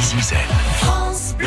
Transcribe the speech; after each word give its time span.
Zizel. 0.00 0.38
France 0.78 1.34
Bleu. 1.36 1.46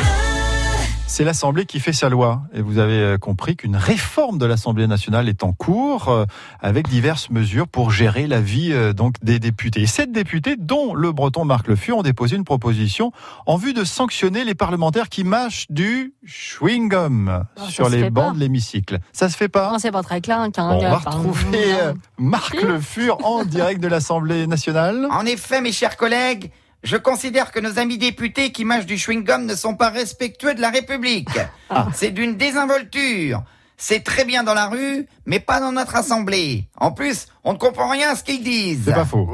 C'est 1.06 1.24
l'Assemblée 1.24 1.66
qui 1.66 1.80
fait 1.80 1.92
sa 1.92 2.08
loi. 2.08 2.42
Et 2.54 2.60
vous 2.60 2.78
avez 2.78 2.98
euh, 2.98 3.18
compris 3.18 3.56
qu'une 3.56 3.76
réforme 3.76 4.38
de 4.38 4.46
l'Assemblée 4.46 4.86
nationale 4.86 5.28
est 5.28 5.42
en 5.44 5.52
cours 5.52 6.08
euh, 6.08 6.24
avec 6.60 6.88
diverses 6.88 7.30
mesures 7.30 7.68
pour 7.68 7.90
gérer 7.90 8.26
la 8.26 8.40
vie 8.40 8.72
euh, 8.72 8.92
donc 8.92 9.14
des 9.22 9.38
députés. 9.38 9.82
Et 9.82 9.86
sept 9.86 10.12
députés, 10.12 10.56
dont 10.56 10.94
le 10.94 11.12
breton 11.12 11.44
Marc 11.44 11.68
Le 11.68 11.76
Fur, 11.76 11.98
ont 11.98 12.02
déposé 12.02 12.36
une 12.36 12.44
proposition 12.44 13.12
en 13.46 13.56
vue 13.56 13.74
de 13.74 13.84
sanctionner 13.84 14.44
les 14.44 14.54
parlementaires 14.54 15.08
qui 15.08 15.24
mâchent 15.24 15.66
du 15.70 16.14
chewing-gum 16.26 17.44
sur 17.68 17.88
les 17.88 18.10
bancs 18.10 18.28
pas. 18.28 18.34
de 18.34 18.40
l'hémicycle. 18.40 18.98
Ça 19.12 19.28
se 19.28 19.36
fait 19.36 19.48
pas 19.48 19.72
Non, 19.72 19.78
c'est 19.78 19.92
pas 19.92 20.02
très 20.02 20.20
clair. 20.20 20.48
qu'un 20.52 20.68
Bon, 20.68 20.76
On 20.76 20.80
gars 20.80 20.90
va 20.90 20.98
retrouver 20.98 21.74
euh, 21.80 21.92
Marc 22.18 22.60
Le 22.60 22.80
Fur 22.80 23.18
en 23.24 23.44
direct 23.44 23.80
de 23.80 23.88
l'Assemblée 23.88 24.46
nationale. 24.46 25.06
En 25.10 25.26
effet, 25.26 25.60
mes 25.60 25.72
chers 25.72 25.96
collègues, 25.96 26.50
je 26.84 26.96
considère 26.96 27.50
que 27.50 27.58
nos 27.60 27.78
amis 27.78 27.98
députés 27.98 28.52
qui 28.52 28.64
mâchent 28.64 28.86
du 28.86 28.94
chewing-gum 28.96 29.46
ne 29.46 29.54
sont 29.54 29.74
pas 29.74 29.88
respectueux 29.90 30.54
de 30.54 30.60
la 30.60 30.70
République. 30.70 31.28
C'est 31.94 32.10
d'une 32.12 32.36
désinvolture. 32.36 33.42
C'est 33.76 34.04
très 34.04 34.24
bien 34.24 34.44
dans 34.44 34.54
la 34.54 34.68
rue, 34.68 35.08
mais 35.26 35.40
pas 35.40 35.58
dans 35.58 35.72
notre 35.72 35.96
assemblée. 35.96 36.68
En 36.76 36.92
plus, 36.92 37.26
on 37.42 37.54
ne 37.54 37.58
comprend 37.58 37.88
rien 37.90 38.10
à 38.12 38.14
ce 38.14 38.22
qu'ils 38.22 38.44
disent. 38.44 38.82
C'est 38.84 38.94
pas 38.94 39.04
faux. 39.04 39.28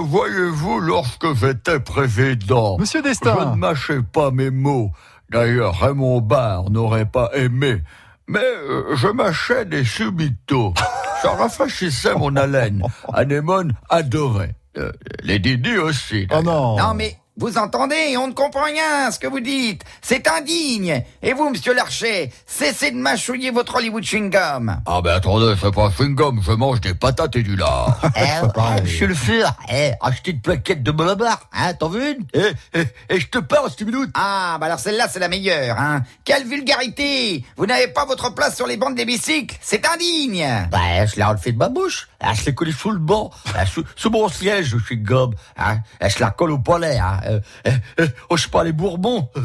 Voyez-vous, 0.00 0.80
lorsque 0.80 1.32
j'étais 1.34 1.80
président, 1.80 2.76
Monsieur 2.78 3.00
je 3.00 3.04
ne 3.04 3.08
Destin. 3.10 3.56
mâchais 3.56 4.02
pas 4.02 4.30
mes 4.30 4.50
mots. 4.50 4.90
D'ailleurs, 5.30 5.80
Raymond 5.80 6.20
Barre 6.20 6.70
n'aurait 6.70 7.06
pas 7.06 7.30
aimé. 7.34 7.82
Mais 8.28 8.40
euh, 8.44 8.94
je 8.96 9.08
mâchais 9.08 9.64
des 9.64 9.84
subitos. 9.84 10.74
Ça 11.22 11.30
rafraîchissait 11.30 12.14
mon 12.14 12.36
haleine. 12.36 12.82
Anémone 13.12 13.72
adorait. 13.88 14.54
Euh, 14.78 14.92
les 15.22 15.38
Didi 15.38 15.76
aussi. 15.76 16.26
Oh 16.30 16.42
non. 16.42 16.76
Non 16.76 16.94
mais 16.94 17.16
vous 17.38 17.56
entendez, 17.56 18.14
on 18.18 18.28
ne 18.28 18.34
comprend 18.34 18.64
rien 18.64 19.06
à 19.06 19.10
ce 19.10 19.18
que 19.18 19.26
vous 19.26 19.40
dites. 19.40 19.82
C'est 20.02 20.28
indigne. 20.28 21.02
Et 21.22 21.32
vous, 21.32 21.48
monsieur 21.48 21.72
Larcher, 21.72 22.30
cessez 22.46 22.90
de 22.90 22.96
mâchouiller 22.96 23.50
votre 23.50 23.76
Hollywood 23.76 24.04
chewing-gum. 24.04 24.76
Ah 24.84 25.00
ben 25.02 25.14
attendez, 25.14 25.54
c'est 25.58 25.74
pas 25.74 25.88
chewing-gum, 25.88 26.42
je 26.44 26.52
mange 26.52 26.82
des 26.82 26.92
patates 26.92 27.34
et 27.36 27.42
du 27.42 27.56
lard. 27.56 27.98
Eh, 28.14 28.82
monsieur 28.82 29.06
le 29.06 29.14
fur, 29.14 29.50
eh, 29.72 29.92
achetez 30.00 30.32
une 30.32 30.40
plaquette 30.42 30.82
de 30.82 30.92
Malabar, 30.92 31.48
hein, 31.54 31.72
t'en 31.72 31.88
veux 31.88 32.10
une? 32.10 32.26
Eh, 32.34 32.52
eh, 32.74 32.84
eh, 33.08 33.18
je 33.18 33.26
te 33.28 33.38
parle, 33.38 33.70
cette 33.70 33.80
minute. 33.82 34.10
Ah, 34.14 34.58
bah 34.60 34.66
alors 34.66 34.78
celle-là, 34.78 35.08
c'est 35.10 35.18
la 35.18 35.28
meilleure, 35.28 35.78
hein. 35.78 36.02
Quelle 36.24 36.46
vulgarité 36.46 37.44
Vous 37.56 37.64
n'avez 37.64 37.88
pas 37.88 38.04
votre 38.04 38.34
place 38.34 38.54
sur 38.56 38.66
les 38.66 38.76
bancs 38.76 38.94
des 38.94 39.06
bicycles 39.06 39.56
C'est 39.62 39.86
indigne 39.88 40.68
Bah, 40.70 41.06
je 41.06 41.16
l'ai 41.16 41.24
enlevé 41.24 41.52
de 41.52 41.58
ma 41.58 41.70
bouche. 41.70 42.08
Ah, 42.22 42.34
je 42.34 42.44
l'ai 42.46 42.54
collé 42.54 42.70
sous 42.72 42.90
le 42.92 42.98
banc, 42.98 43.30
ah, 43.56 43.66
sous, 43.66 43.84
sous 43.96 44.08
mon 44.08 44.28
siège, 44.28 44.66
je 44.66 44.78
suis 44.78 44.96
gobe. 44.96 45.34
Hein. 45.56 45.78
Ah, 46.00 46.08
je 46.08 46.20
la 46.20 46.30
colle 46.30 46.52
au 46.52 46.58
palais. 46.58 46.98
Hein. 46.98 47.20
Euh, 47.26 47.40
euh, 47.66 47.70
euh, 48.00 48.08
oh, 48.30 48.36
je 48.36 48.42
suis 48.42 48.50
pas 48.50 48.62
les 48.62 48.72
Bourbons. 48.72 49.28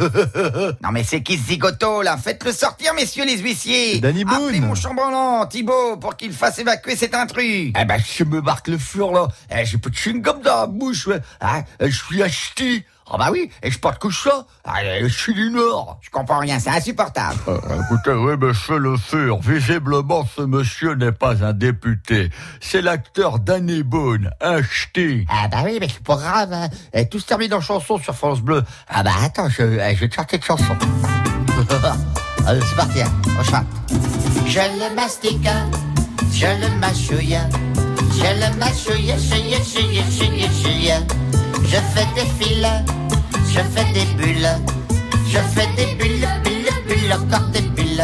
Non 0.83 0.91
mais 0.91 1.03
c'est 1.03 1.21
qui 1.21 1.37
ce 1.37 1.47
zigoto, 1.47 2.01
là? 2.01 2.17
Faites-le 2.17 2.51
sortir, 2.51 2.93
messieurs 2.93 3.25
les 3.25 3.37
huissiers 3.37 3.99
Danny 3.99 4.23
Boone. 4.23 4.35
Appelez 4.35 4.59
mon 4.59 4.75
chambranlant, 4.75 5.45
Thibaut, 5.47 5.97
pour 5.97 6.15
qu'il 6.15 6.31
fasse 6.31 6.59
évacuer 6.59 6.95
cet 6.95 7.15
intrus 7.15 7.73
eh 7.79 7.85
ben, 7.85 7.97
je 7.97 8.23
me 8.23 8.41
marque 8.41 8.67
le 8.67 8.77
fur, 8.77 9.11
là. 9.11 9.27
Eh, 9.51 9.65
j'ai 9.65 9.77
pas 9.77 9.89
de 9.89 9.95
chewing-gum 9.95 10.41
dans 10.43 10.61
la 10.61 10.67
bouche, 10.67 11.07
ouais. 11.07 11.19
Hein. 11.41 11.63
Je 11.81 11.89
suis 11.89 12.21
acheté. 12.21 12.85
Ah 13.09 13.17
bah 13.17 13.29
oui, 13.31 13.49
et 13.63 13.71
je 13.71 13.79
porte 13.79 13.99
que 13.99 14.11
ça. 14.11 14.45
Ah, 14.65 14.79
je 15.01 15.07
suis 15.07 15.33
du 15.33 15.49
Nord. 15.49 15.97
Je 16.01 16.09
comprends 16.09 16.39
rien, 16.39 16.59
c'est 16.59 16.69
insupportable 16.69 17.37
Euh, 17.47 17.57
écoutez, 17.83 18.11
oui, 18.11 18.35
monsieur 18.37 18.77
Le 18.77 18.97
Fur, 18.97 19.39
visiblement, 19.39 20.25
ce 20.35 20.41
monsieur 20.41 20.93
n'est 20.95 21.13
pas 21.13 21.43
un 21.43 21.53
député. 21.53 22.29
C'est 22.59 22.81
l'acteur 22.81 23.39
Danny 23.39 23.83
Boone, 23.83 24.31
un 24.41 24.61
ch'ti. 24.61 25.25
Ah 25.29 25.47
bah 25.47 25.59
oui, 25.63 25.77
mais 25.79 25.87
c'est 25.87 26.03
pas 26.03 26.17
grave. 26.17 26.51
Hein. 26.51 26.67
Et 26.93 27.07
tout 27.07 27.19
se 27.19 27.25
termine 27.25 27.53
en 27.53 27.61
chanson 27.61 27.97
sur 27.97 28.13
France 28.13 28.41
Bleu. 28.41 28.61
Ah 28.89 29.03
bah 29.03 29.11
attends, 29.23 29.47
je, 29.49 29.55
je 29.63 29.99
vais 29.99 30.09
te 30.09 30.15
chanter 30.15 30.35
une 30.37 30.43
chanson. 30.43 30.75
Allez, 32.45 32.61
c'est 32.69 32.75
parti, 32.75 33.01
hein. 33.01 33.11
on 33.39 33.43
chante. 33.43 33.65
Je 34.45 34.59
le 34.59 34.95
mastique, 34.95 35.47
je 36.33 36.45
le 36.45 36.79
mâchouille, 36.79 37.37
je 38.11 38.23
le 38.23 38.57
mâchouille, 38.57 39.13
chouille, 39.17 39.55
chouille, 39.63 40.03
chouille, 40.11 40.49
chouille. 40.61 40.93
Je 41.63 41.75
fais 41.75 42.07
des 42.15 42.29
fils, 42.45 42.65
je 43.57 43.63
fais 43.63 43.91
des 43.93 44.05
bulles, 44.13 44.49
je 45.27 45.39
fais 45.55 45.67
des 45.75 45.95
bulles, 45.95 46.27
bulles, 46.43 46.69
bulles, 46.87 47.13
encore 47.13 47.47
des 47.49 47.61
bulles. 47.61 48.03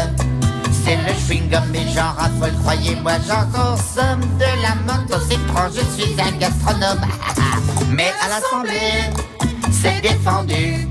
C'est 0.84 0.96
le 0.96 1.12
chewing-gum 1.12 1.74
et 1.74 1.88
j'en 1.94 2.12
raffole, 2.12 2.52
croyez-moi, 2.62 3.12
j'en 3.26 3.46
consomme 3.46 4.20
de 4.38 4.62
la 4.62 4.74
menthe 4.86 5.10
au 5.10 5.20
citron, 5.20 5.70
je 5.72 6.02
suis 6.02 6.12
un 6.20 6.32
gastronome. 6.38 7.00
Mais 7.90 8.12
à 8.20 8.28
l'Assemblée, 8.28 9.10
c'est 9.70 10.00
défendu. 10.02 10.88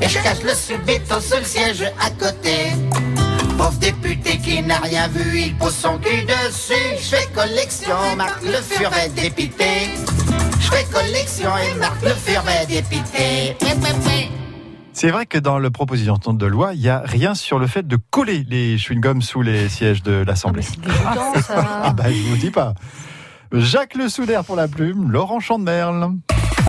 Et 0.00 0.08
je 0.08 0.18
cache 0.18 0.42
le 0.44 0.54
subito 0.54 1.20
sous 1.20 1.38
le 1.38 1.44
siège 1.44 1.90
à 1.98 2.10
côté. 2.10 2.72
Pauvre 3.56 3.78
député 3.78 4.36
qui 4.38 4.62
n'a 4.62 4.78
rien 4.78 5.08
vu, 5.08 5.40
il 5.40 5.56
pose 5.56 5.74
son 5.74 5.98
cul 5.98 6.22
dessus. 6.22 6.74
Je 7.00 7.16
fais 7.16 7.26
collection, 7.34 7.96
Marc 8.16 8.42
Le 8.42 8.60
Fur 8.60 8.92
est 8.92 9.08
dépité. 9.08 9.94
Collection 10.96 11.50
et 11.58 11.78
Marc 11.78 12.02
Le 12.02 12.14
Fur. 12.14 12.42
C'est 14.94 15.10
vrai 15.10 15.26
que 15.26 15.36
dans 15.36 15.58
la 15.58 15.70
proposition 15.70 16.14
de 16.16 16.46
loi, 16.46 16.72
il 16.72 16.80
n'y 16.80 16.88
a 16.88 17.02
rien 17.04 17.34
sur 17.34 17.58
le 17.58 17.66
fait 17.66 17.86
de 17.86 17.98
coller 18.10 18.46
les 18.48 18.78
chewing-gums 18.78 19.20
sous 19.20 19.42
les 19.42 19.68
sièges 19.68 20.02
de 20.02 20.22
Ah, 20.22 20.24
l'Assemblée. 20.26 20.62
ça. 21.42 21.82
Ah 21.84 21.92
bah 21.92 22.04
je 22.08 22.22
vous 22.30 22.36
dis 22.38 22.50
pas. 22.50 22.72
Jacques 23.52 23.94
Le 23.94 24.08
Soudaire 24.08 24.42
pour 24.42 24.56
la 24.56 24.68
plume, 24.68 25.10
Laurent 25.12 25.38
Chandemerle. 25.38 26.12